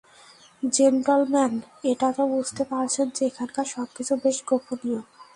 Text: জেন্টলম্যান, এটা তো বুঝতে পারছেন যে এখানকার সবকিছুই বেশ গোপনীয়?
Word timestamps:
জেন্টলম্যান, 0.63 1.53
এটা 1.91 2.07
তো 2.17 2.23
বুঝতে 2.33 2.63
পারছেন 2.71 3.07
যে 3.15 3.21
এখানকার 3.29 3.65
সবকিছুই 3.73 4.19
বেশ 4.23 4.37
গোপনীয়? 4.47 5.01